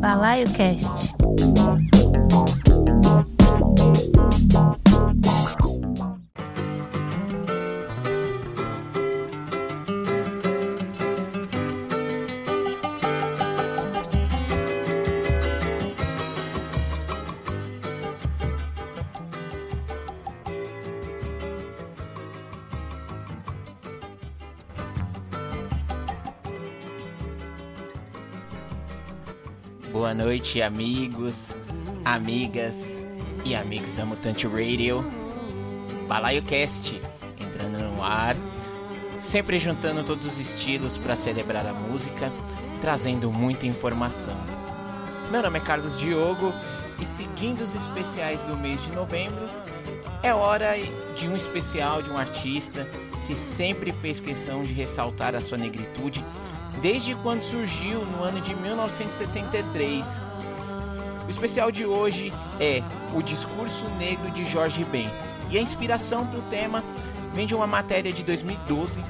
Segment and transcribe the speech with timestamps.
[0.00, 1.87] Balaiocast.
[30.38, 31.56] Noite, amigos,
[32.04, 32.76] amigas
[33.44, 35.04] e amigos da Mutante Radio.
[36.06, 37.02] Balaio Cast
[37.40, 38.36] entrando no ar,
[39.18, 42.32] sempre juntando todos os estilos para celebrar a música,
[42.80, 44.36] trazendo muita informação.
[45.32, 46.54] Meu nome é Carlos Diogo
[47.00, 49.44] e seguindo os especiais do mês de novembro,
[50.22, 50.74] é hora
[51.16, 52.88] de um especial de um artista
[53.26, 56.24] que sempre fez questão de ressaltar a sua negritude
[56.80, 60.27] desde quando surgiu no ano de 1963.
[61.28, 62.82] O especial de hoje é
[63.14, 65.10] O Discurso Negro de Jorge Ben.
[65.50, 66.82] E a inspiração para o tema
[67.34, 69.04] vem de uma matéria de 2012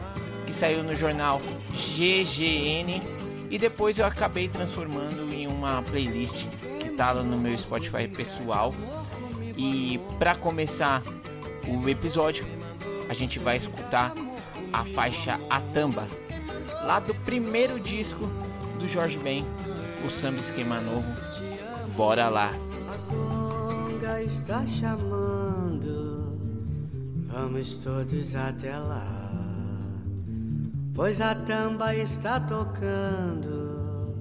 [0.44, 3.00] que saiu no jornal GGN
[3.48, 6.44] e depois eu acabei transformando em uma playlist
[6.80, 8.74] que está lá no meu Spotify pessoal.
[9.56, 11.04] E para começar
[11.68, 12.44] o episódio,
[13.08, 14.12] a gente vai escutar
[14.72, 16.08] a faixa Atamba
[16.82, 18.28] lá do primeiro disco
[18.80, 19.46] do Jorge Ben,
[20.04, 21.06] o Samba Esquema Novo.
[21.98, 22.52] Bora lá!
[22.88, 26.38] A conga está chamando,
[27.26, 29.32] vamos todos até lá.
[30.94, 34.14] Pois a tamba está tocando,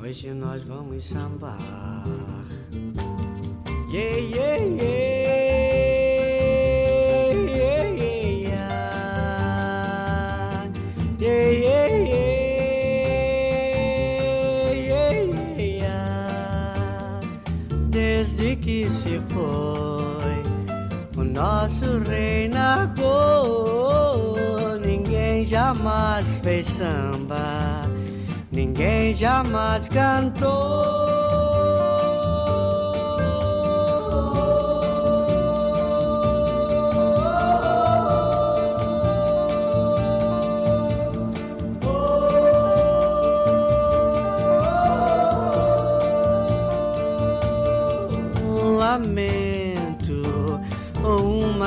[0.00, 1.58] hoje nós vamos sambar.
[3.90, 5.07] Yeah, yeah, yeah,
[18.68, 20.42] que se foi
[21.16, 24.36] o nosso rei nargou,
[24.84, 27.80] ninguém jamais fez samba,
[28.52, 31.37] ninguém jamais cantou.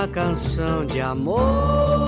[0.01, 2.00] Uma canção de amor.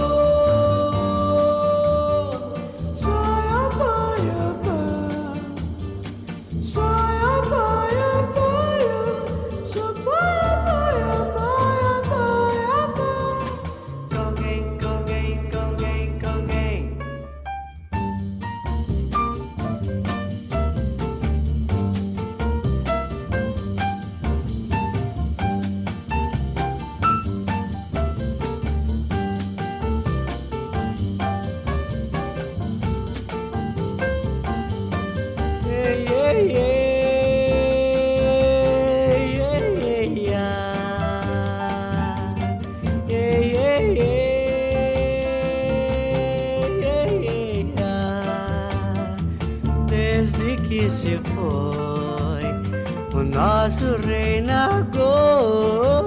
[54.04, 56.06] Nosso rei nargou,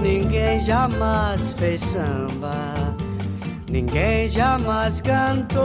[0.00, 2.74] ninguém jamais fez samba,
[3.70, 5.64] ninguém jamais cantou.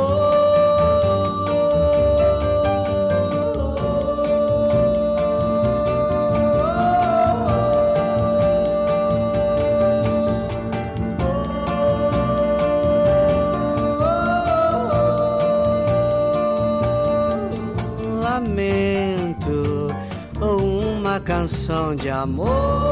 [21.70, 22.89] Canção de amor.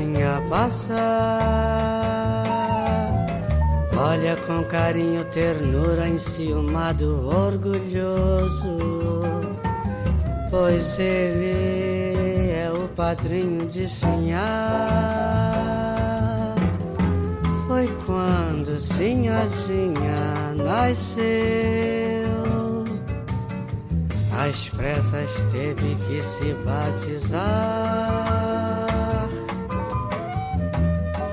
[0.00, 0.96] Sinha passar.
[3.96, 8.78] Olha com carinho, ternura, enciumado, orgulhoso,
[10.50, 14.46] pois ele é o padrinho de Sinhá.
[17.66, 21.20] Foi quando Sinhazinha nasceu.
[24.32, 28.19] Às pressas teve que se batizar.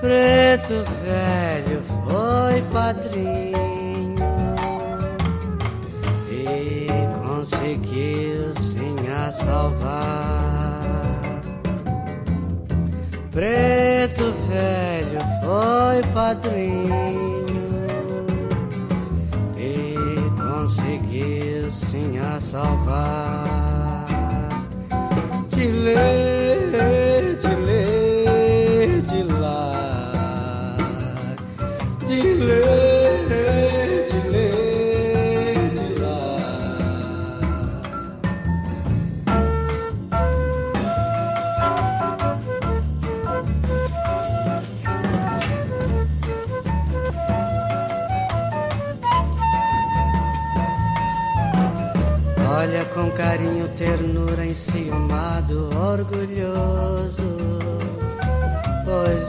[0.07, 4.15] Preto velho foi padrinho
[6.31, 6.87] e
[7.27, 11.19] conseguiu Sinha salvar.
[13.31, 17.45] Preto velho foi padrinho
[19.57, 19.93] e
[20.41, 22.86] conseguiu sim a salvar.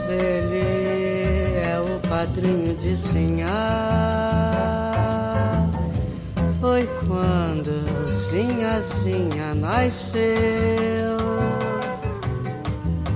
[0.09, 3.49] Ele é o padrinho de Sinhá.
[6.59, 7.85] Foi quando
[8.29, 11.17] Sinhazinha nasceu.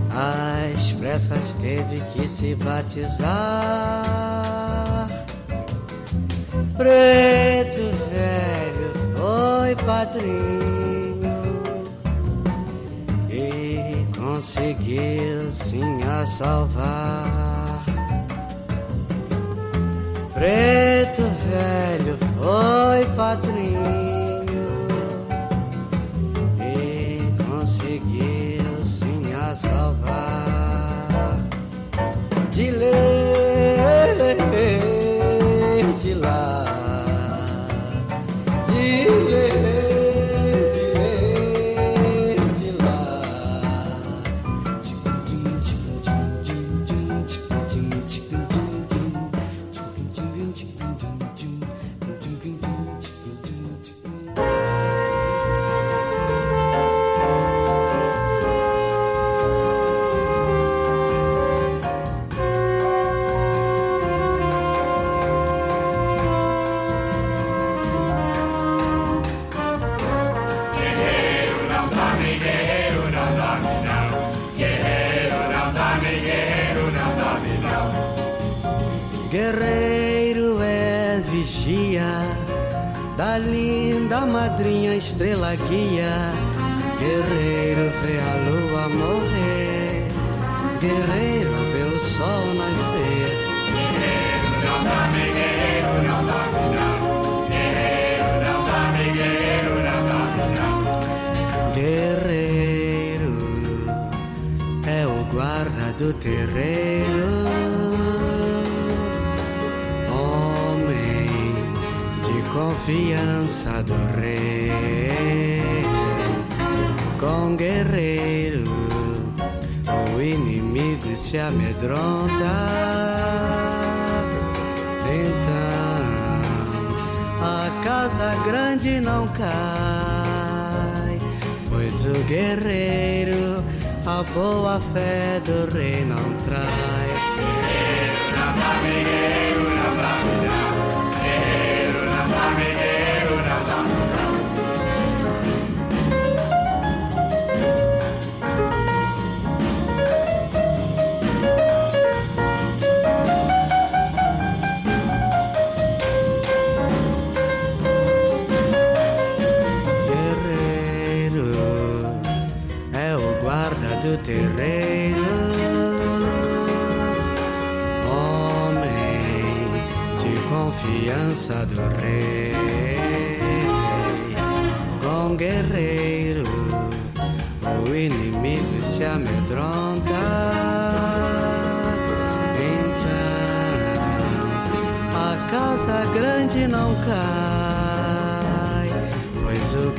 [0.10, 4.04] Às pressas teve que se batizar.
[6.78, 11.22] Preto velho foi padrinho
[13.30, 15.43] e conseguiu
[16.22, 17.84] a salvar.
[20.34, 24.03] Preto velho foi padrinho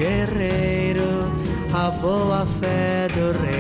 [0.04, 1.32] guerreiro,
[1.73, 3.53] a boa fé do rei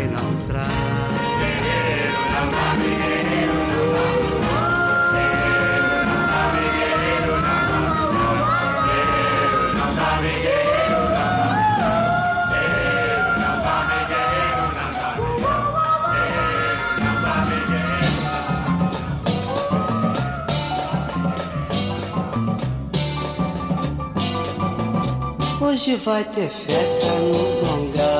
[25.84, 28.13] Hoje vai ter festa no Gongá.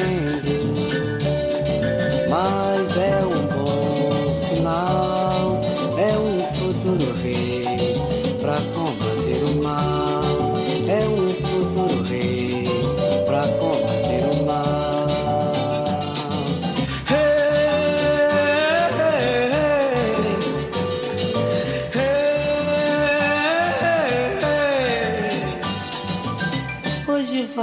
[0.00, 0.42] Chovendo,
[2.28, 2.71] mas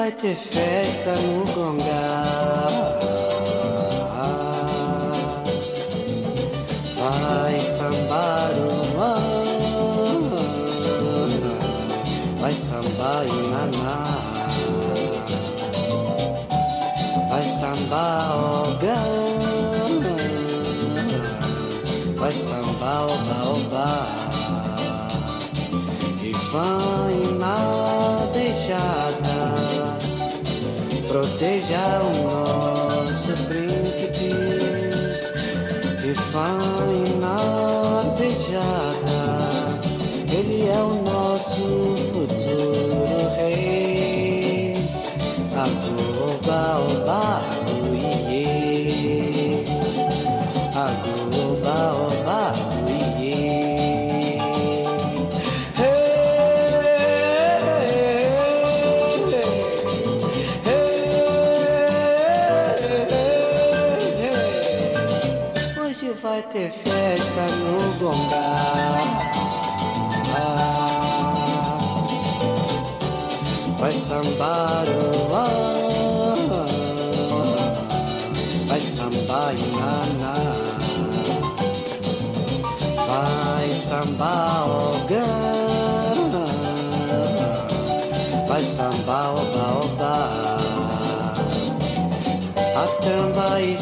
[0.10, 2.59] vai ter festa no Gongá.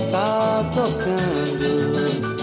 [0.07, 2.37] Está tocando,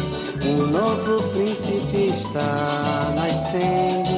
[0.46, 4.13] um novo príncipe está nascendo,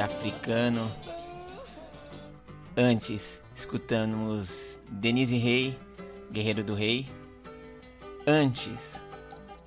[0.00, 0.90] Africano.
[2.76, 5.78] Antes, escutamos Denise Rei,
[6.32, 7.06] Guerreiro do Rei.
[8.26, 9.02] Antes,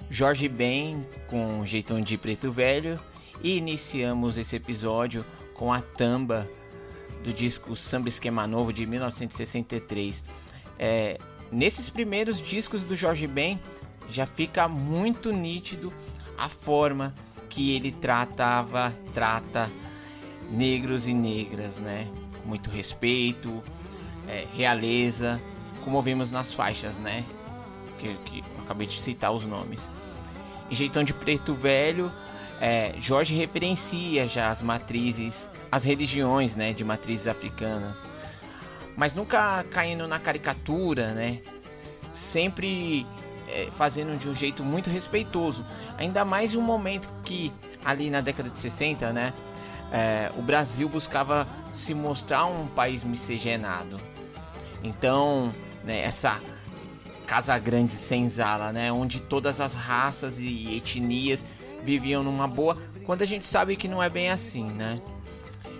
[0.10, 3.00] Jorge Ben com Jeitão de Preto Velho.
[3.43, 6.50] E iniciamos esse episódio com a Tamba
[7.24, 10.24] do disco Samba Esquema Novo de 1963.
[10.79, 11.17] É,
[11.51, 13.60] nesses primeiros discos do Jorge Ben
[14.10, 15.93] já fica muito nítido
[16.38, 17.13] a forma
[17.50, 19.69] que ele tratava, trata
[20.50, 22.08] negros e negras, né?
[22.46, 23.63] Muito respeito,
[24.27, 25.42] é, realeza,
[25.82, 27.24] como ouvimos nas faixas, né?
[28.00, 29.92] Que, que acabei de citar os nomes.
[30.70, 32.12] Em Jeitão de Preto Velho,
[32.60, 38.08] é, Jorge referencia já as matrizes, as religiões, né, de matrizes africanas,
[38.96, 41.39] mas nunca caindo na caricatura, né?
[42.12, 43.06] Sempre
[43.48, 45.63] é, fazendo de um jeito muito respeitoso,
[45.98, 47.51] ainda mais em um momento que
[47.86, 49.34] ali na década de 60, né,
[49.91, 54.00] é, o Brasil buscava se mostrar um país miscigenado.
[54.84, 55.51] Então,
[55.84, 56.39] né, essa
[57.25, 61.44] Casa Grande Senzala, né, onde todas as raças e etnias
[61.84, 65.01] viviam numa boa, quando a gente sabe que não é bem assim, né?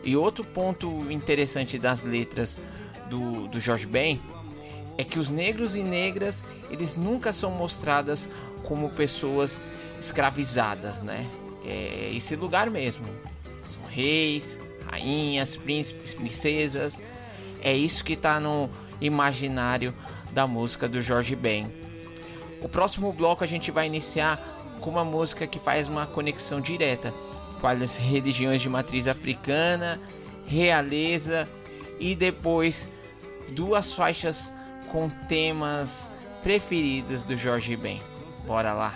[0.04, 2.62] E outro ponto interessante das letras
[3.10, 4.22] do, do Jorge Ben
[4.98, 8.30] é que os negros e negras eles nunca são mostradas
[8.64, 9.62] como pessoas
[10.00, 11.30] escravizadas, né?
[11.66, 13.06] É esse lugar mesmo.
[13.68, 14.60] São reis,
[14.90, 17.02] rainhas, príncipes, princesas.
[17.62, 18.70] É isso que está no
[19.02, 19.94] imaginário
[20.32, 21.72] da música do Jorge Ben.
[22.62, 24.40] O próximo bloco a gente vai iniciar
[24.80, 27.14] com uma música que faz uma conexão direta
[27.60, 30.00] com as religiões de matriz africana,
[30.46, 31.48] realeza
[32.00, 32.90] e depois
[33.50, 34.54] duas faixas
[34.90, 38.02] com temas preferidos do Jorge Ben.
[38.46, 38.96] Bora lá!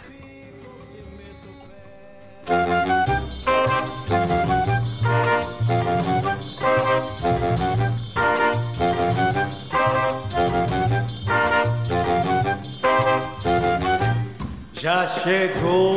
[14.81, 15.93] Já chegou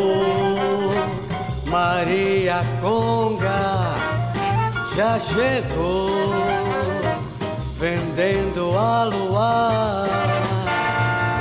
[1.69, 3.95] Maria Conga,
[4.95, 6.29] já chegou
[7.79, 10.07] vendendo a luar.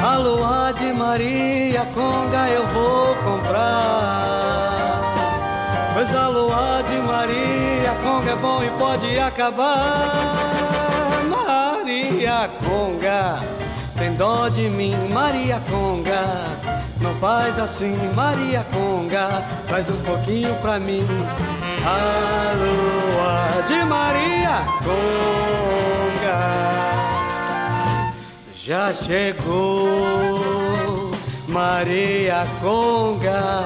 [0.02, 5.02] A lua de Maria Conga eu vou comprar.
[5.96, 10.08] Pois a lua de Maria Conga é bom e pode acabar.
[11.28, 13.36] Maria Conga,
[13.98, 16.63] tem dó de mim, Maria Conga.
[17.04, 19.28] Não faz assim, Maria Conga,
[19.68, 21.06] faz um pouquinho pra mim.
[21.86, 25.04] A lua de Maria Conga
[28.56, 30.40] já chegou.
[31.50, 33.66] Maria Conga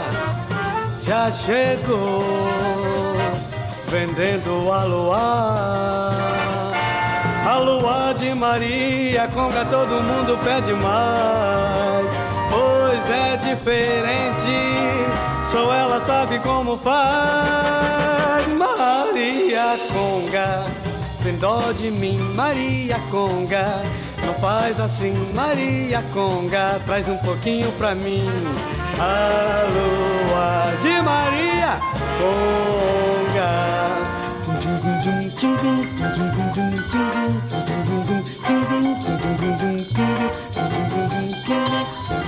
[1.04, 2.24] já chegou,
[3.92, 6.12] vendendo a lua.
[7.46, 12.07] A lua de Maria Conga todo mundo pede mais
[12.98, 14.58] pois é diferente.
[15.52, 18.48] Só ela sabe como faz.
[18.58, 20.64] Maria Conga,
[21.24, 23.84] tem dó de mim, Maria Conga.
[24.26, 28.28] Não faz assim, Maria Conga, traz um pouquinho pra mim.
[29.00, 31.80] A lua de Maria
[32.18, 32.58] Conga.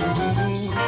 [0.02, 0.79] Ooh.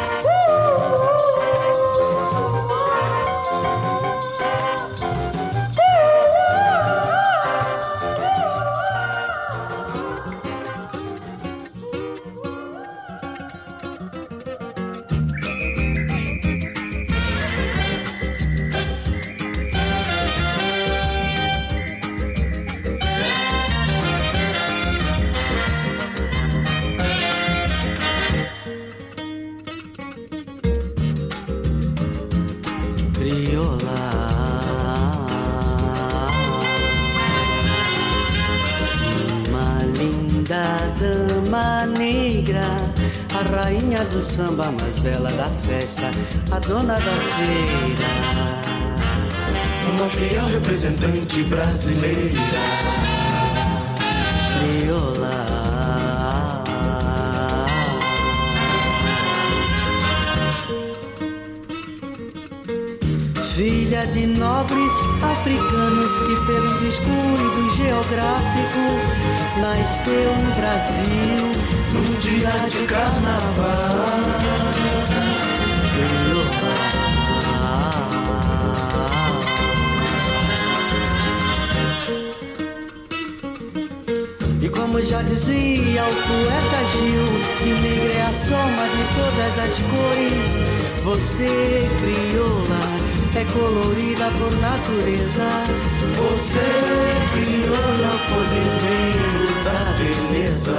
[44.13, 46.11] Do samba mais bela da festa,
[46.51, 47.87] a dona da feira.
[49.91, 52.39] Uma fiel representante brasileira.
[54.59, 55.22] Crioula.
[63.63, 68.81] Filha de nobres africanos que pelo descuido geográfico
[69.61, 71.53] nasceu no Brasil
[71.93, 74.03] num dia de carnaval.
[84.61, 90.51] E como já dizia o poeta Gil, negra é a soma de todas as cores.
[91.05, 93.02] Você, crioula,
[93.35, 95.47] é colorida por natureza.
[96.17, 96.61] Você,
[97.33, 100.79] crioula, poder da beleza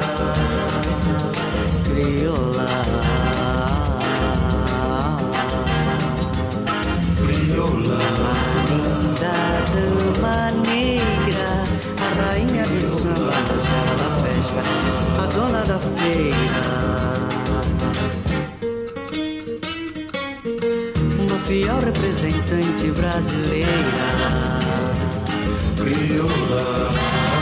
[1.83, 2.65] crioula.
[7.15, 7.97] Crioula.
[8.69, 9.33] Linda
[9.73, 11.53] dama negra,
[12.01, 14.61] a rainha do samba, a da festa,
[15.21, 17.52] a dona da feira.
[21.53, 24.57] Fiel representante brasileira.
[25.75, 27.32] Crioula.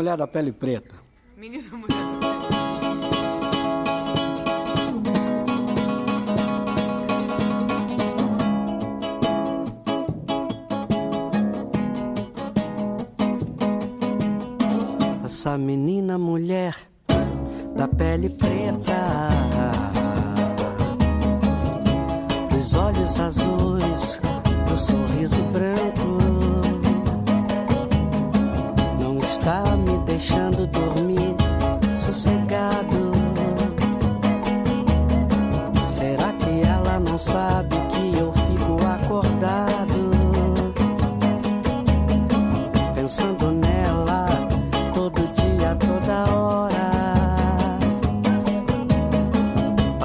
[0.00, 0.94] Mulher da pele preta.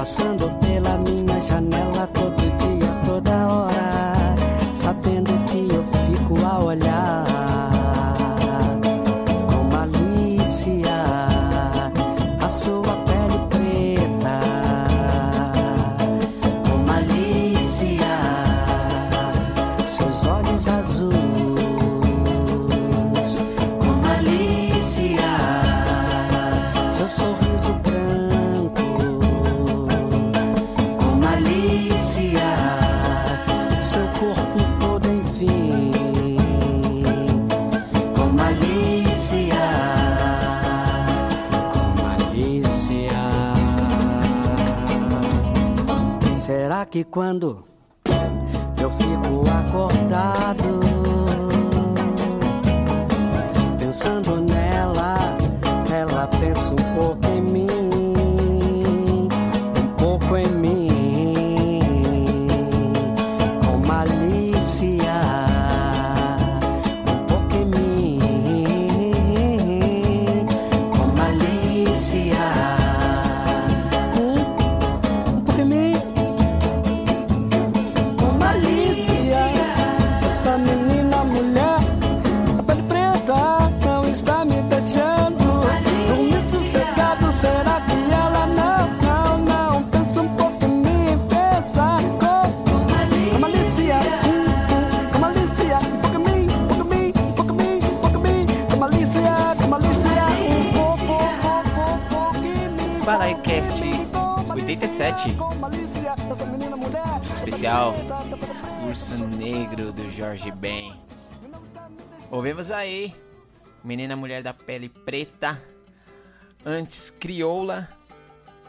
[0.06, 0.55] Passando
[46.96, 47.62] que quando
[48.80, 50.85] eu fico acordado
[107.32, 107.94] Especial
[108.48, 110.98] Discurso Negro do Jorge Ben.
[112.30, 113.14] Ouvimos aí
[113.84, 115.62] Menina Mulher da Pele Preta,
[116.64, 117.88] antes Crioula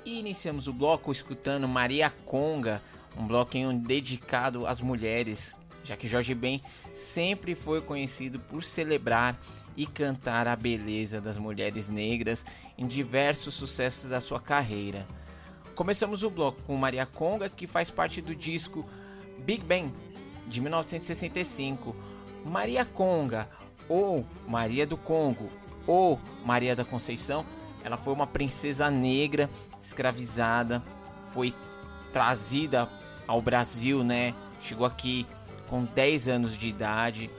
[0.05, 2.81] e iniciamos o bloco escutando Maria Conga,
[3.17, 3.25] um
[3.67, 6.61] um dedicado às mulheres, já que Jorge Ben
[6.93, 9.35] sempre foi conhecido por celebrar
[9.75, 12.45] e cantar a beleza das mulheres negras
[12.77, 15.07] em diversos sucessos da sua carreira.
[15.77, 18.83] Começamos o bloco com Maria Conga, que faz parte do disco
[19.45, 19.93] Big Bang
[20.47, 21.95] de 1965.
[22.43, 23.47] Maria Conga,
[23.87, 25.47] ou Maria do Congo,
[25.85, 27.45] ou Maria da Conceição,
[27.83, 30.81] ela foi uma princesa negra escravizada,
[31.27, 31.53] foi
[32.11, 32.89] trazida
[33.27, 34.33] ao Brasil, né?
[34.59, 35.27] Chegou aqui
[35.69, 37.29] com 10 anos de idade,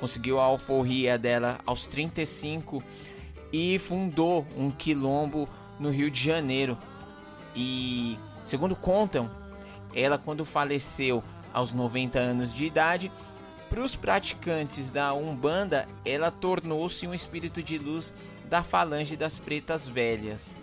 [0.00, 2.82] conseguiu a alforria dela aos 35
[3.52, 5.46] e fundou um quilombo
[5.78, 6.78] no Rio de Janeiro.
[7.54, 9.30] E segundo contam,
[9.94, 13.12] ela quando faleceu aos 90 anos de idade,
[13.68, 18.12] para os praticantes da Umbanda, ela tornou-se um espírito de luz
[18.48, 20.58] da falange das pretas velhas.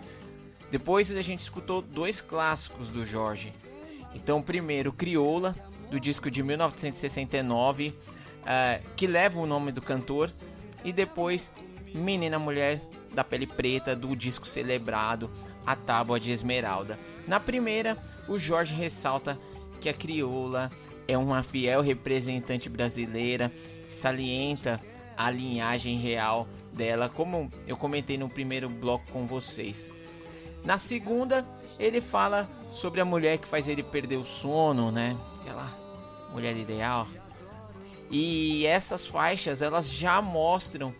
[0.70, 3.52] Depois a gente escutou dois clássicos do Jorge.
[4.14, 5.56] Então, primeiro, Crioula,
[5.90, 7.92] do disco de 1969,
[8.46, 10.30] eh, que leva o nome do cantor,
[10.84, 11.50] e depois
[11.92, 12.80] Menina Mulher
[13.12, 15.28] da Pele Preta, do disco celebrado
[15.70, 16.98] A Tábua de Esmeralda.
[17.28, 19.38] Na primeira, o Jorge ressalta
[19.80, 20.68] que a crioula
[21.06, 23.52] é uma fiel representante brasileira,
[23.88, 24.80] salienta
[25.16, 29.88] a linhagem real dela, como eu comentei no primeiro bloco com vocês.
[30.64, 31.46] Na segunda,
[31.78, 35.16] ele fala sobre a mulher que faz ele perder o sono, né?
[35.40, 35.72] Aquela
[36.32, 37.06] mulher ideal.
[38.10, 40.92] E essas faixas, elas já mostram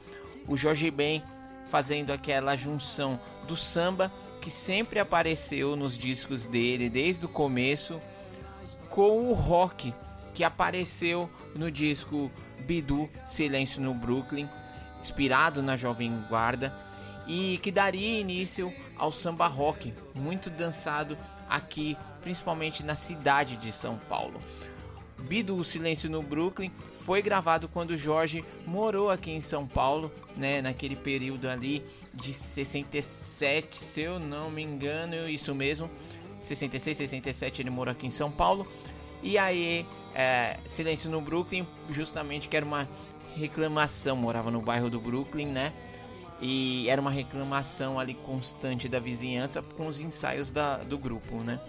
[0.47, 1.25] o Jorge Ben
[1.67, 8.01] fazendo aquela junção do samba que sempre apareceu nos discos dele desde o começo
[8.89, 9.95] com o rock
[10.33, 12.31] que apareceu no disco
[12.67, 14.49] Bidu Silêncio no Brooklyn,
[15.01, 16.75] inspirado na Jovem Guarda
[17.27, 21.17] e que daria início ao samba rock, muito dançado
[21.49, 24.41] aqui, principalmente na cidade de São Paulo.
[25.21, 30.63] Bido o Silêncio no Brooklyn foi gravado quando Jorge morou aqui em São Paulo, né,
[30.63, 35.91] naquele período ali de 67, se eu não me engano, isso mesmo,
[36.41, 38.67] 66, 67 ele morou aqui em São Paulo.
[39.23, 42.89] E aí, é, Silêncio no Brooklyn, justamente que era uma
[43.37, 45.73] reclamação, morava no bairro do Brooklyn, né?
[46.41, 51.61] E era uma reclamação ali constante da vizinhança com os ensaios da, do grupo, né?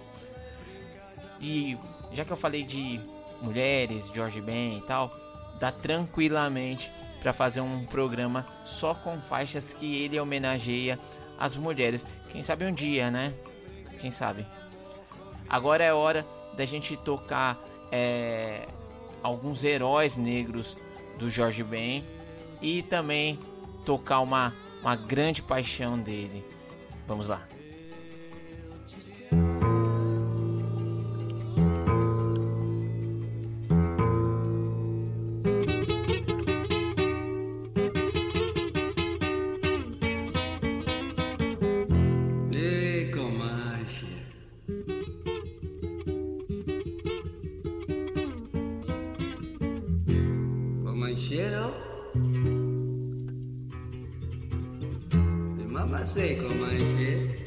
[1.41, 1.77] E
[2.13, 2.99] já que eu falei de
[3.41, 5.13] mulheres, George Ben e tal,
[5.59, 6.89] dá tranquilamente
[7.21, 10.99] para fazer um programa só com faixas que ele homenageia
[11.39, 12.05] as mulheres.
[12.31, 13.31] Quem sabe um dia, né?
[13.99, 14.45] Quem sabe?
[15.47, 16.25] Agora é hora
[16.57, 17.59] da gente tocar
[17.91, 18.67] é,
[19.21, 20.77] alguns heróis negros
[21.19, 22.03] do Jorge Ben
[22.61, 23.39] e também
[23.85, 26.43] tocar uma, uma grande paixão dele.
[27.07, 27.47] Vamos lá.
[55.81, 57.40] I'm not saying come on shit.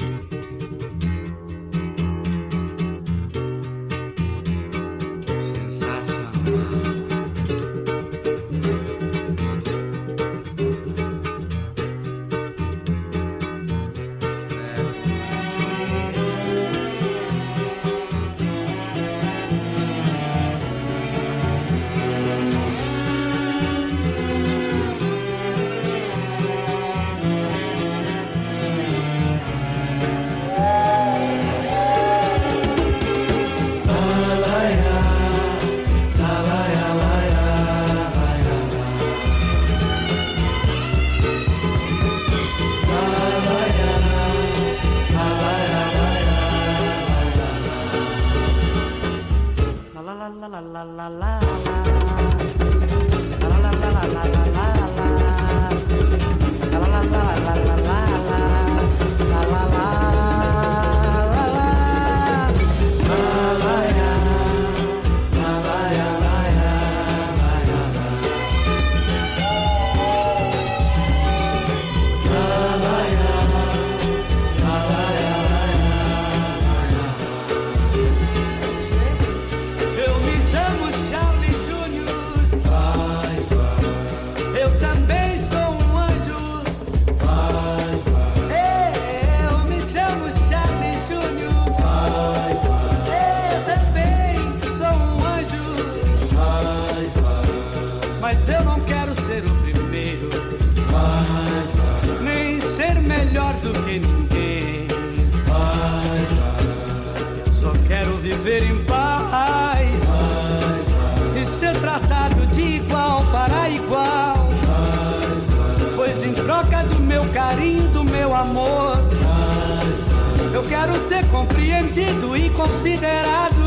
[120.68, 123.64] Quero ser compreendido e considerado.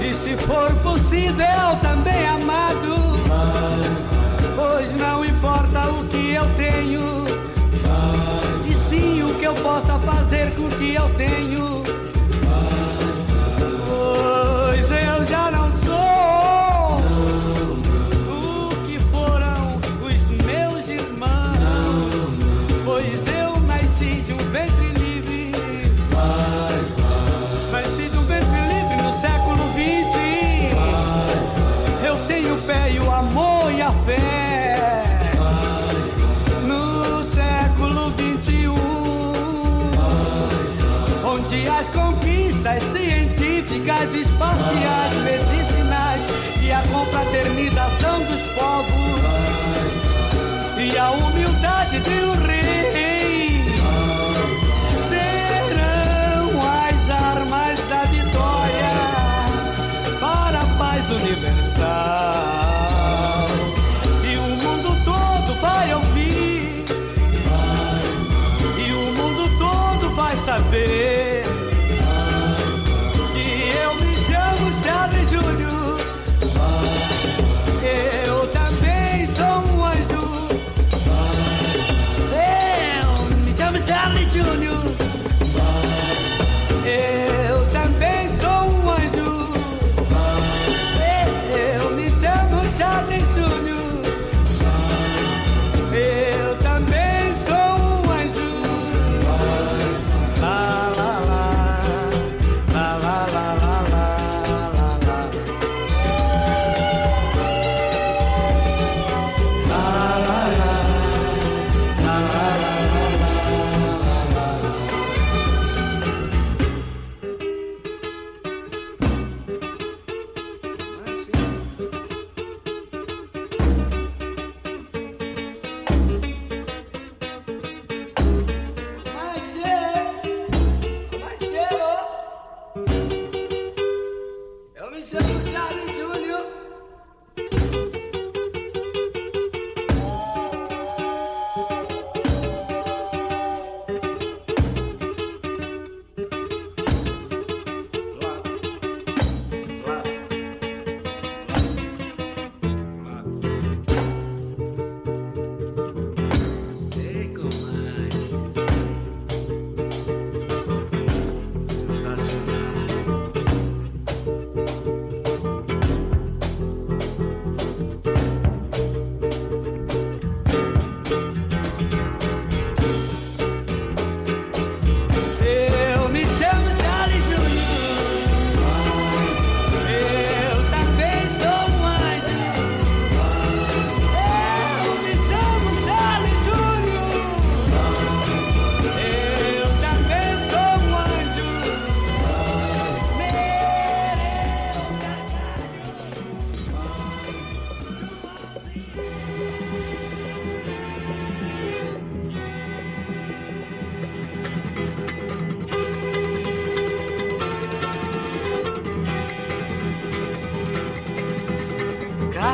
[0.00, 2.96] E se for possível, também amado.
[4.56, 7.24] Pois não importa o que eu tenho,
[8.66, 12.11] e sim o que eu possa fazer com o que eu tenho.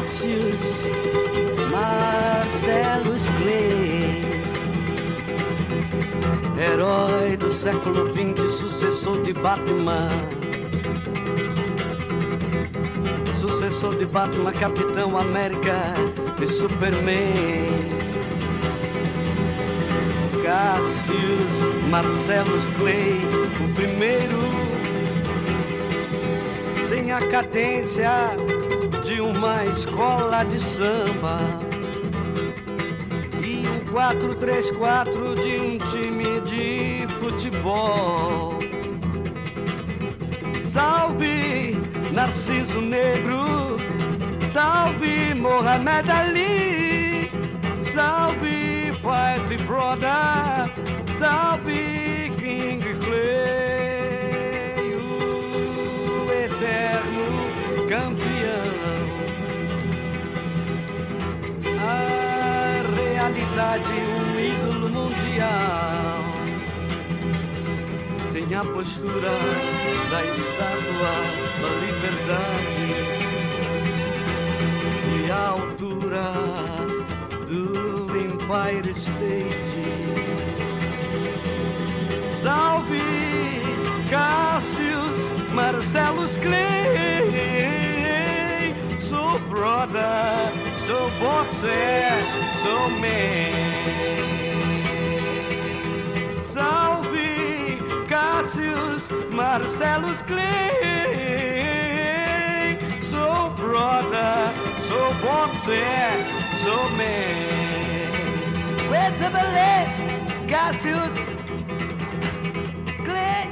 [0.09, 0.87] Cassius
[1.71, 4.23] Marcellus Clay
[6.59, 10.09] Herói do século XX, sucessor de Batman.
[13.35, 15.77] Sucessor de Batman, Capitão América
[16.43, 17.69] e Superman.
[20.43, 23.13] Cassius Marcellus Clay,
[23.63, 24.39] o primeiro.
[26.89, 28.11] Tem a cadência
[29.39, 31.39] uma escola de samba
[33.41, 38.59] e um 4-3-4 de um time de futebol.
[40.65, 41.77] Salve
[42.13, 43.77] Narciso Negro,
[44.49, 47.31] salve Mohamed Ali,
[47.79, 50.69] salve Fight Brother,
[51.17, 51.98] salve
[68.49, 69.31] Tem a postura
[70.11, 71.13] da estátua
[71.61, 72.89] da liberdade
[75.15, 76.27] e a altura
[77.47, 79.85] do Empire State.
[82.33, 83.03] Salve
[84.09, 87.29] Cassius Marcellus Clay,
[88.99, 90.55] sou brother,
[90.87, 92.25] sou boxer,
[92.63, 93.68] sou man.
[99.09, 100.45] Cassius Marcellus Clay,
[103.01, 104.53] sou brother,
[104.87, 106.27] sou boxer,
[106.63, 107.49] sou man.
[108.91, 109.91] Wait a minute,
[110.47, 111.15] Cassius
[113.05, 113.49] Clay.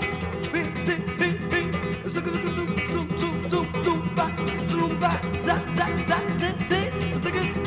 [7.26, 7.65] Look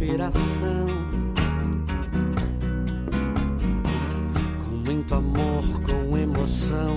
[0.00, 0.86] com inspiração.
[4.64, 6.96] Com muito amor, com emoção,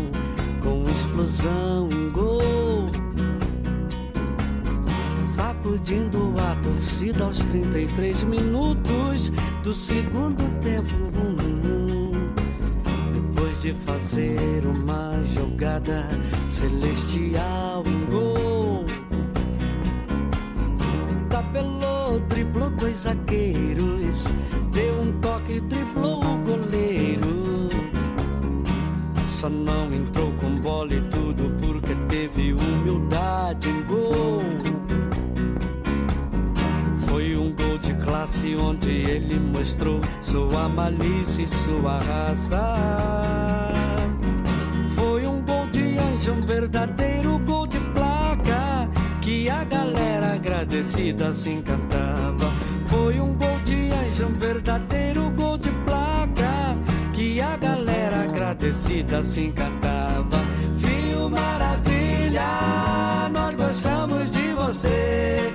[0.62, 2.90] com explosão, um gol.
[5.26, 9.32] Sacudindo a torcida aos 33 minutos
[9.64, 10.94] do segundo tempo.
[13.12, 16.08] Depois de fazer uma jogada
[16.48, 18.33] celestial, um gol.
[22.94, 24.28] Dois zagueiros,
[24.72, 27.70] deu um toque, driblou o goleiro.
[29.28, 34.44] Só não entrou com bola e tudo porque teve humildade, um gol.
[37.08, 42.78] Foi um gol de classe onde ele mostrou sua malícia e sua raça.
[44.96, 48.88] Foi um gol de anjo, um verdadeiro gol de placa
[49.22, 52.13] que a galera agradecida se encantava.
[58.74, 60.42] Agradecida se encantava.
[60.76, 62.42] Viu maravilha,
[63.32, 65.54] nós gostamos de você.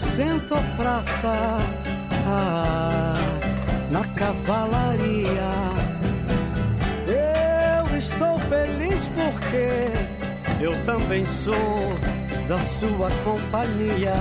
[0.00, 1.60] Jorge sentou praça
[2.26, 3.14] ah,
[3.90, 5.52] na cavalaria.
[7.06, 11.54] Eu estou feliz porque eu também sou
[12.48, 14.14] da sua companhia.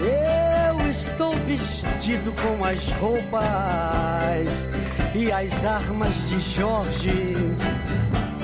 [0.00, 4.68] Eu estou vestido com as roupas
[5.14, 7.34] e as armas de Jorge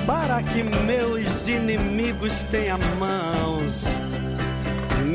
[0.06, 3.49] para que meus inimigos tenham mãos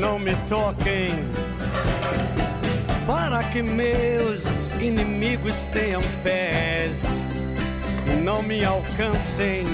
[0.06, 1.10] não me toquem,
[3.08, 7.02] para que meus inimigos tenham pés,
[8.22, 9.66] não me alcancem,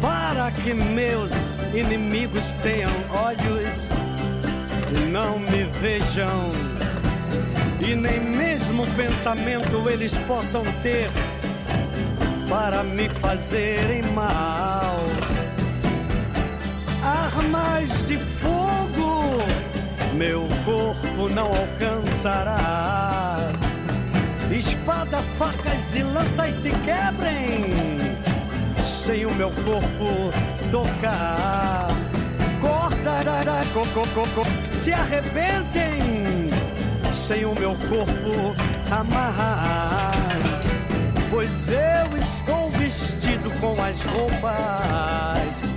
[0.00, 1.32] para que meus
[1.74, 3.90] inimigos tenham olhos,
[5.10, 6.52] não me vejam,
[7.80, 11.10] e nem mesmo pensamento eles possam ter
[12.48, 15.21] para me fazerem mal
[17.42, 19.38] armas de fogo,
[20.14, 23.48] meu corpo não alcançará.
[24.50, 27.74] Espada, facas e lanças se quebrem,
[28.84, 30.32] sem o meu corpo
[30.70, 31.88] tocar.
[32.60, 36.48] Corda, coco, coco, se arrebentem,
[37.12, 38.54] sem o meu corpo
[38.90, 40.12] amarrar.
[41.30, 45.70] Pois eu estou vestido com as roupas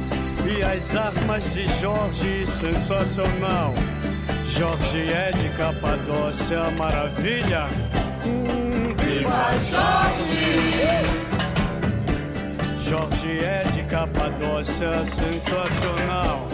[0.47, 3.73] e as armas de Jorge, sensacional.
[4.47, 7.67] Jorge é de Capadócia, maravilha.
[8.25, 11.25] Hum, viva Jorge!
[12.79, 16.47] Jorge é de Capadócia, sensacional.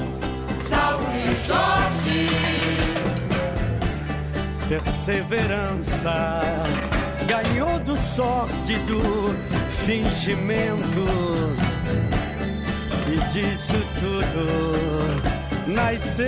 [0.55, 2.29] Salve Jorge!
[4.69, 6.41] Perseverança
[7.27, 9.35] ganhou do sórdido
[9.85, 11.05] fingimento
[13.11, 14.45] e disso tudo
[15.67, 16.27] nasceu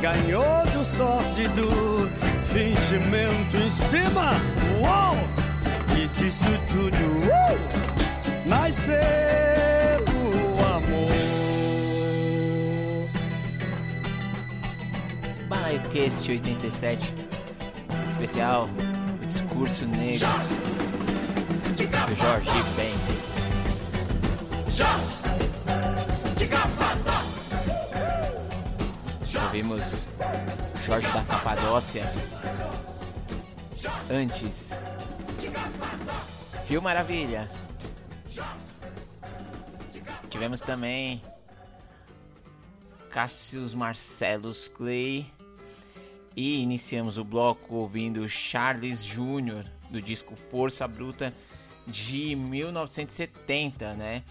[0.00, 2.08] ganhou do sorte do
[2.52, 4.32] fingimento em cima.
[4.80, 5.16] Uou!
[6.00, 7.58] E disso tudo uh,
[8.46, 8.98] nasceu
[10.14, 11.08] o amor.
[15.48, 17.28] Balaio Cast 87
[18.06, 18.68] especial
[19.28, 20.26] discurso negro
[22.06, 22.94] do Jorge Ben.
[29.44, 30.08] Ouvimos
[30.86, 32.10] Jorge da Capadócia
[34.10, 34.80] antes.
[36.66, 37.50] Viu maravilha?
[40.30, 41.22] Tivemos também
[43.10, 45.30] Cassius Marcellus Clay
[46.38, 49.64] e iniciamos o bloco ouvindo Charles Jr.
[49.90, 51.34] do disco Força Bruta
[51.84, 54.22] de 1970, né?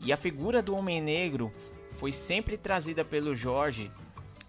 [0.00, 1.50] E a figura do Homem Negro
[1.92, 3.90] foi sempre trazida pelo Jorge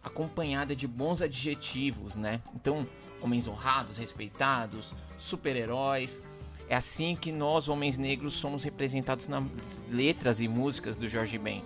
[0.03, 2.41] acompanhada de bons adjetivos, né?
[2.53, 2.85] Então,
[3.21, 6.21] homens honrados, respeitados, super-heróis.
[6.67, 9.45] É assim que nós, homens negros, somos representados nas
[9.89, 11.63] letras e músicas do Jorge Ben.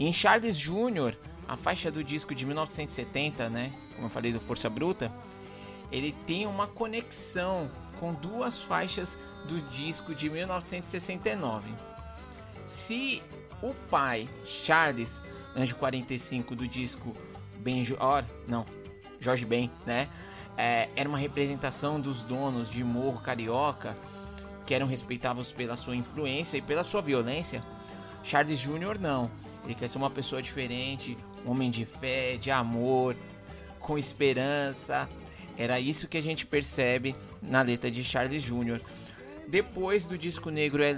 [0.00, 1.18] Em Charles Jr.,
[1.48, 3.72] a faixa do disco de 1970, né?
[3.94, 5.12] Como eu falei do Força Bruta,
[5.90, 11.70] ele tem uma conexão com duas faixas do disco de 1969.
[12.66, 13.22] Se
[13.62, 15.22] o pai, Charles,
[15.54, 17.12] Anjo 45 do disco
[17.58, 18.64] Ben Or, não,
[19.20, 20.08] Jorge Ben, né?
[20.56, 23.96] É, era uma representação dos donos de morro carioca
[24.66, 27.62] que eram respeitados pela sua influência e pela sua violência.
[28.22, 28.98] Charles Jr.
[29.00, 29.30] não.
[29.64, 33.16] Ele quer ser uma pessoa diferente, homem de fé, de amor,
[33.78, 35.08] com esperança.
[35.58, 38.80] Era isso que a gente percebe na letra de Charles Jr.
[39.48, 40.94] Depois do disco Negro é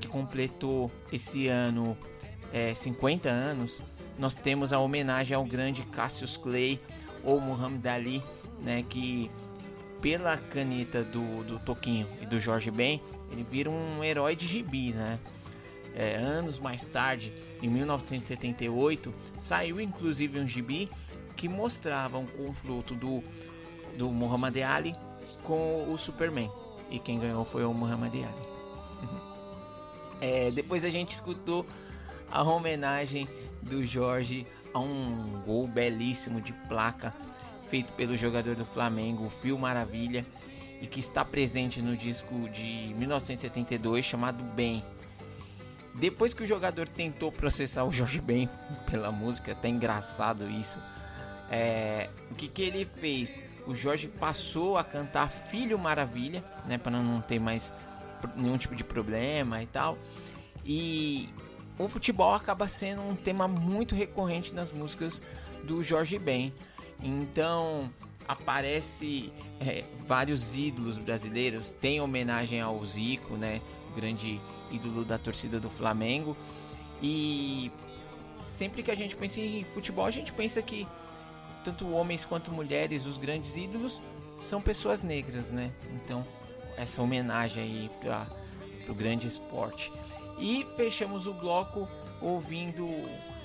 [0.00, 1.96] que completou esse ano
[2.52, 3.82] é, 50 anos,
[4.18, 6.80] nós temos a homenagem ao grande Cassius Clay
[7.24, 8.22] ou Muhammad Ali,
[8.62, 9.30] né, que
[10.00, 13.00] pela caneta do, do Toquinho e do Jorge Ben,
[13.32, 15.18] ele vira um herói de gibi, né?
[15.96, 17.32] É, anos mais tarde,
[17.62, 20.90] em 1978, saiu inclusive um gibi
[21.34, 23.24] que mostrava um confronto do,
[23.96, 24.94] do Muhammad Ali
[25.42, 26.50] com o Superman.
[26.90, 29.08] E quem ganhou foi o Muhammad Ali.
[30.20, 31.66] é, depois a gente escutou
[32.30, 33.26] a homenagem
[33.62, 37.14] do Jorge a um gol belíssimo de placa
[37.68, 40.24] feito pelo jogador do Flamengo, Fio Maravilha,
[40.80, 44.84] e que está presente no disco de 1972 chamado Bem.
[45.98, 48.48] Depois que o jogador tentou processar o Jorge Ben
[48.90, 50.78] pela música, até engraçado isso,
[51.50, 53.38] é, o que, que ele fez?
[53.66, 57.72] O Jorge passou a cantar Filho Maravilha, né, para não ter mais
[58.36, 59.98] nenhum tipo de problema e tal.
[60.64, 61.28] E
[61.78, 65.22] o futebol acaba sendo um tema muito recorrente nas músicas
[65.64, 66.52] do Jorge Ben.
[67.02, 67.90] Então
[68.28, 71.72] aparece é, vários ídolos brasileiros.
[71.72, 73.60] Tem homenagem ao Zico, né?
[73.96, 74.40] grande
[74.70, 76.36] ídolo da torcida do Flamengo.
[77.02, 77.70] E
[78.42, 80.86] sempre que a gente pensa em futebol, a gente pensa que
[81.64, 84.00] tanto homens quanto mulheres, os grandes ídolos,
[84.36, 85.72] são pessoas negras, né?
[85.94, 86.24] Então,
[86.76, 88.26] essa homenagem aí para
[88.88, 89.92] o grande esporte.
[90.38, 91.88] E fechamos o bloco
[92.20, 92.86] ouvindo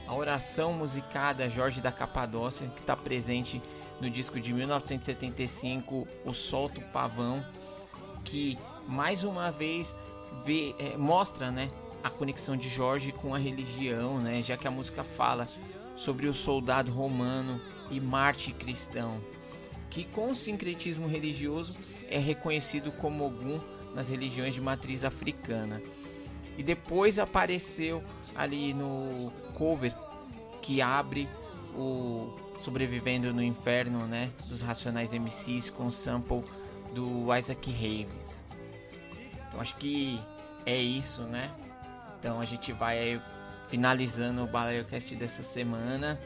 [0.08, 3.62] a oração musicada Jorge da Capadócia, que está presente
[4.00, 7.46] no disco de 1975, O Solto Pavão,
[8.24, 8.58] que
[8.88, 9.96] mais uma vez
[10.46, 11.70] vê, é, mostra né,
[12.04, 15.48] a conexão de Jorge com a religião, né, já que a música fala
[15.96, 17.60] sobre o soldado romano
[17.90, 19.22] e Marte cristão,
[19.90, 21.76] que com o sincretismo religioso
[22.10, 23.60] é reconhecido como Ogum
[23.94, 25.82] nas religiões de matriz africana.
[26.58, 28.04] E depois apareceu
[28.36, 29.94] ali no cover
[30.62, 31.28] que abre
[31.76, 36.44] o Sobrevivendo no Inferno, né, dos Racionais MCs com sample
[36.94, 38.41] do Isaac Hayes.
[39.52, 40.24] Então acho que
[40.66, 41.52] é isso, né?
[42.18, 43.22] Então a gente vai
[43.68, 46.18] finalizando o BalaioCast dessa semana,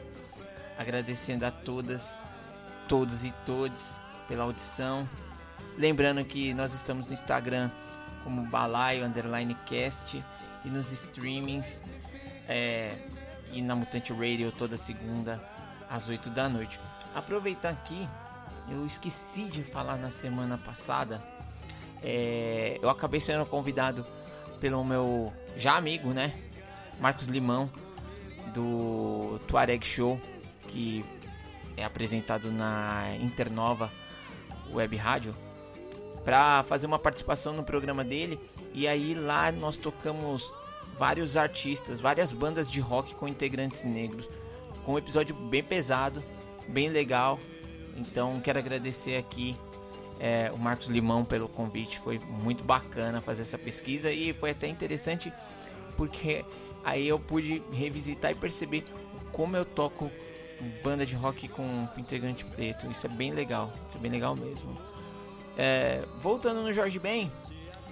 [0.78, 2.22] agradecendo a todas,
[2.88, 3.98] todos e todes
[4.28, 5.08] pela audição.
[5.76, 7.68] Lembrando que nós estamos no Instagram
[8.22, 10.24] como Balaio Underline Cast
[10.64, 11.82] e nos streamings
[12.48, 12.96] é,
[13.52, 15.42] e na Mutante Radio toda segunda
[15.90, 16.78] às 8 da noite.
[17.14, 18.08] Aproveitar aqui,
[18.68, 21.22] eu esqueci de falar na semana passada.
[22.08, 24.06] É, eu acabei sendo convidado
[24.60, 26.32] pelo meu já amigo, né?
[27.00, 27.68] Marcos Limão,
[28.54, 30.20] do Tuareg Show,
[30.68, 31.04] que
[31.76, 33.92] é apresentado na Internova
[34.72, 35.34] Web Rádio,
[36.24, 38.38] para fazer uma participação no programa dele.
[38.72, 40.54] E aí lá nós tocamos
[40.96, 44.30] vários artistas, várias bandas de rock com integrantes negros
[44.86, 46.22] com um episódio bem pesado,
[46.68, 47.40] bem legal.
[47.96, 49.56] Então quero agradecer aqui
[50.18, 51.98] é, o Marcos Limão pelo convite.
[51.98, 55.32] Foi muito bacana fazer essa pesquisa e foi até interessante
[55.96, 56.44] porque
[56.84, 58.84] aí eu pude revisitar e perceber
[59.32, 60.10] como eu toco
[60.82, 62.90] banda de rock com, integrante preto.
[62.90, 64.76] Isso é bem legal, isso é bem legal mesmo.
[65.56, 67.30] É, voltando no Jorge Ben,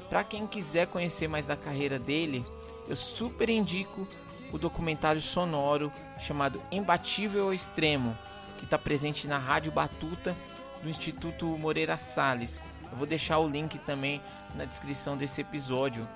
[0.08, 2.44] para quem quiser conhecer mais da carreira dele,
[2.88, 4.06] eu super indico
[4.52, 8.16] o documentário sonoro chamado Imbatível ao Extremo,
[8.58, 10.36] que está presente na Rádio Batuta
[10.84, 12.62] do Instituto Moreira Salles.
[12.92, 14.20] Eu vou deixar o link também
[14.54, 16.06] na descrição desse episódio.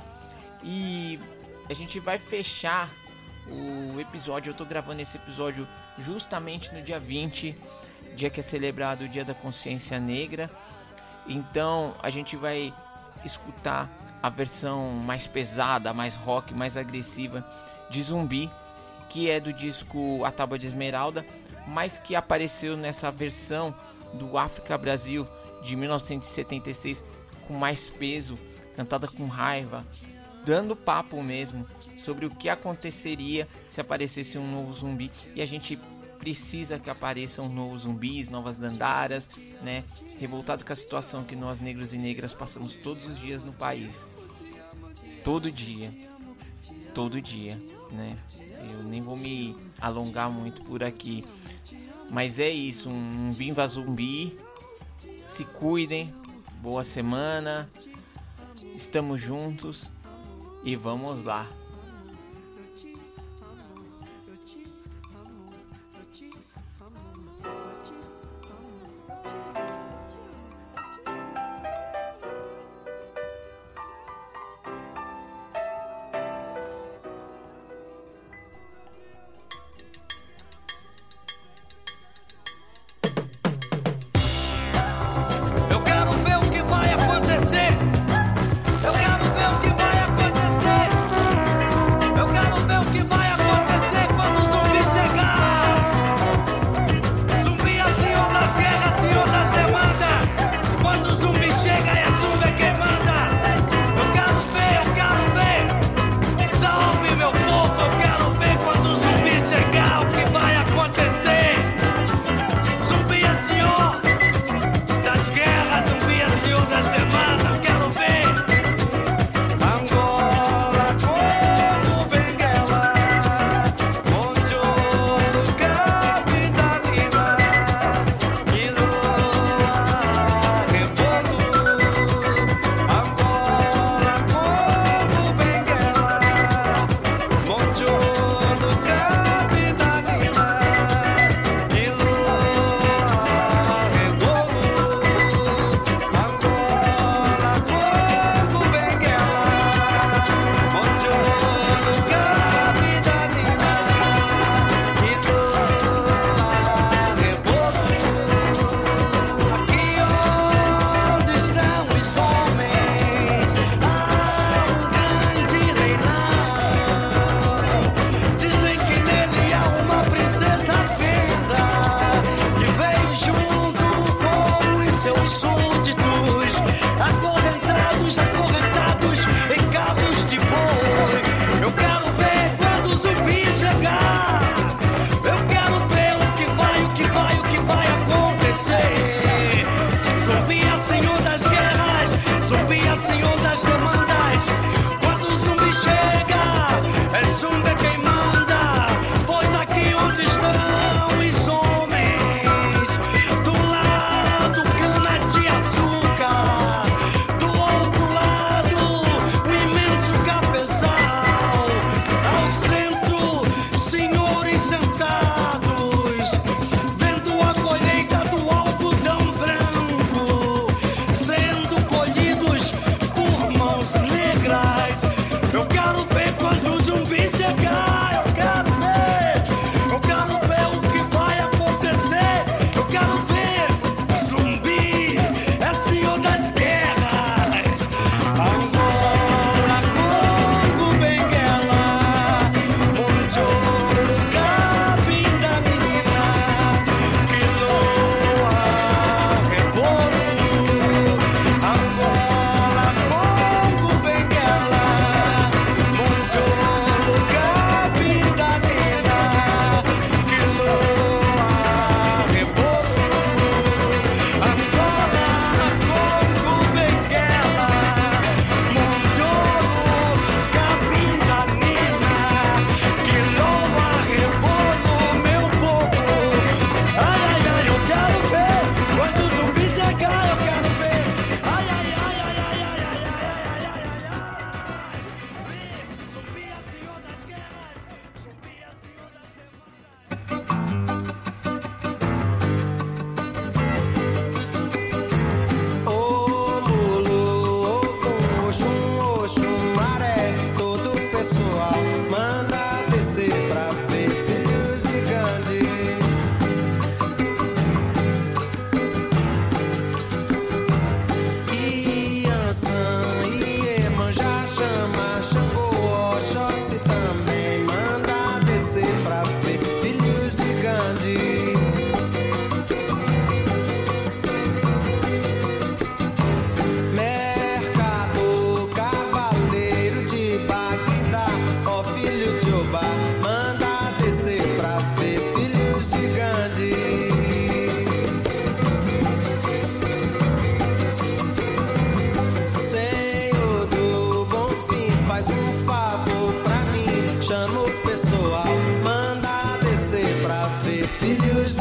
[0.62, 1.18] E
[1.68, 2.88] a gente vai fechar
[3.48, 4.50] o episódio.
[4.50, 5.66] Eu estou gravando esse episódio
[5.98, 7.56] justamente no dia 20,
[8.14, 10.50] dia que é celebrado o Dia da Consciência Negra.
[11.26, 12.72] Então a gente vai
[13.24, 13.88] escutar
[14.22, 17.44] a versão mais pesada, mais rock, mais agressiva
[17.88, 18.50] de zumbi,
[19.08, 21.24] que é do disco A Tábua de Esmeralda,
[21.66, 23.74] mas que apareceu nessa versão
[24.14, 25.26] do África Brasil
[25.62, 27.04] de 1976
[27.46, 28.38] com mais peso,
[28.74, 29.86] cantada com raiva,
[30.44, 35.78] dando papo mesmo sobre o que aconteceria se aparecesse um novo zumbi e a gente
[36.18, 39.30] precisa que apareçam novos zumbis, novas dandaras,
[39.62, 39.84] né?
[40.18, 44.08] Revoltado com a situação que nós negros e negras passamos todos os dias no país.
[45.22, 45.90] Todo dia.
[46.92, 47.56] Todo dia
[47.90, 48.16] né?
[48.72, 51.24] Eu nem vou me alongar muito por aqui.
[52.10, 54.38] Mas é isso, um Viva Zumbi.
[55.26, 56.12] Se cuidem.
[56.62, 57.68] Boa semana.
[58.74, 59.90] Estamos juntos
[60.64, 61.48] e vamos lá.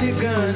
[0.08, 0.47] Faz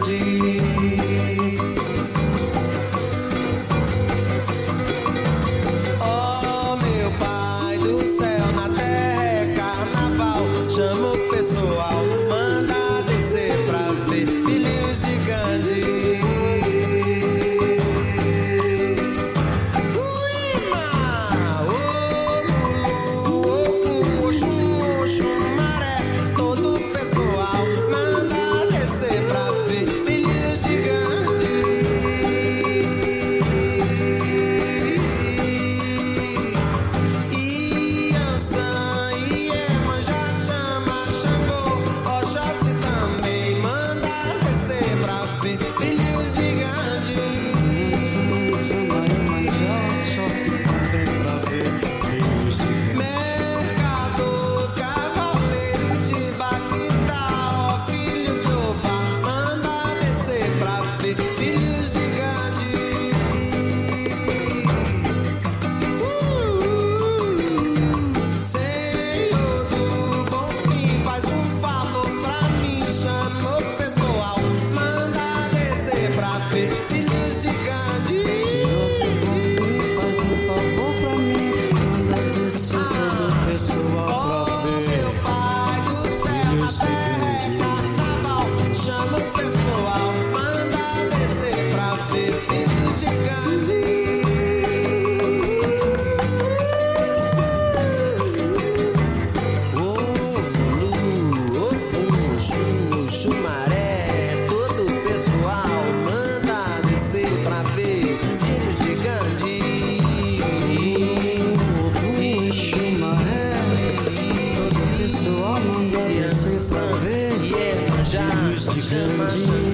[118.81, 119.70] o favor pra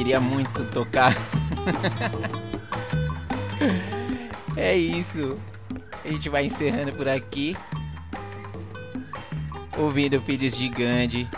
[0.00, 1.14] queria muito tocar.
[4.56, 5.38] é isso.
[6.02, 7.54] A gente vai encerrando por aqui.
[9.76, 11.28] Ouvindo Filhos de Gandhi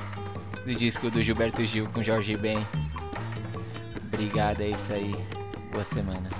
[0.64, 2.64] do disco do Gilberto Gil com Jorge Ben.
[4.06, 5.12] Obrigado, é isso aí.
[5.72, 6.31] Boa semana.